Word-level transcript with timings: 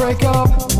Break 0.00 0.24
up 0.24 0.79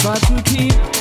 Try 0.00 0.16
to 0.16 0.42
keep 0.44 0.99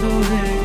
follow 0.00 0.22
him. 0.22 0.59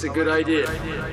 That's 0.00 0.04
a 0.04 0.14
good 0.14 0.28
idea. 0.28 1.07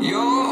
You're 0.00 0.49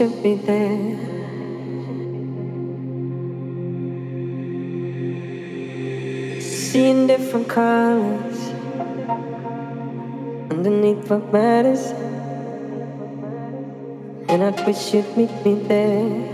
should 0.00 0.22
be 0.22 0.34
there. 0.34 0.96
Seeing 6.40 7.06
different 7.06 7.46
colors 7.46 8.38
underneath 10.50 11.10
what 11.10 11.30
matters, 11.30 11.92
and 14.30 14.42
I 14.42 14.64
wish 14.66 14.94
you'd 14.94 15.14
meet 15.18 15.44
me 15.44 15.54
there. 15.68 16.29